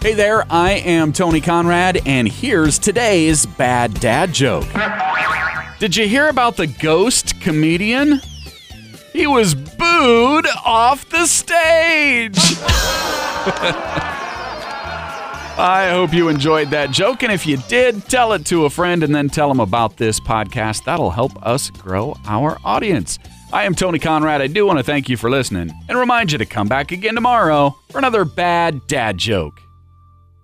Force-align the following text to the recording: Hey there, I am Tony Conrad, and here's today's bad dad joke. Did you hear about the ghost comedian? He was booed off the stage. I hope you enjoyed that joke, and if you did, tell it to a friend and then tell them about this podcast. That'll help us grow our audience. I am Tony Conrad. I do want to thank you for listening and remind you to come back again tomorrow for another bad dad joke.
Hey 0.00 0.14
there, 0.14 0.44
I 0.48 0.74
am 0.74 1.12
Tony 1.12 1.40
Conrad, 1.40 2.00
and 2.06 2.28
here's 2.28 2.78
today's 2.78 3.44
bad 3.44 3.94
dad 3.94 4.32
joke. 4.32 4.64
Did 5.80 5.96
you 5.96 6.06
hear 6.06 6.28
about 6.28 6.56
the 6.56 6.68
ghost 6.68 7.40
comedian? 7.40 8.20
He 9.12 9.26
was 9.26 9.56
booed 9.56 10.46
off 10.64 11.08
the 11.08 11.26
stage. 11.26 12.38
I 15.60 15.88
hope 15.90 16.14
you 16.14 16.28
enjoyed 16.28 16.70
that 16.70 16.92
joke, 16.92 17.24
and 17.24 17.32
if 17.32 17.44
you 17.44 17.56
did, 17.68 18.04
tell 18.04 18.32
it 18.34 18.46
to 18.46 18.66
a 18.66 18.70
friend 18.70 19.02
and 19.02 19.12
then 19.12 19.28
tell 19.28 19.48
them 19.48 19.58
about 19.58 19.96
this 19.96 20.20
podcast. 20.20 20.84
That'll 20.84 21.10
help 21.10 21.44
us 21.44 21.70
grow 21.70 22.14
our 22.24 22.58
audience. 22.64 23.18
I 23.52 23.64
am 23.64 23.74
Tony 23.74 23.98
Conrad. 23.98 24.42
I 24.42 24.46
do 24.46 24.64
want 24.64 24.78
to 24.78 24.84
thank 24.84 25.08
you 25.08 25.16
for 25.16 25.28
listening 25.28 25.72
and 25.88 25.98
remind 25.98 26.30
you 26.30 26.38
to 26.38 26.46
come 26.46 26.68
back 26.68 26.92
again 26.92 27.16
tomorrow 27.16 27.76
for 27.90 27.98
another 27.98 28.24
bad 28.24 28.86
dad 28.86 29.18
joke. 29.18 29.60